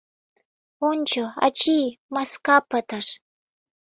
[0.89, 3.07] Ончо, ачий, маска пытыш.